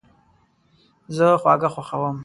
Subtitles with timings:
[1.15, 2.17] زه خواږه خوښوم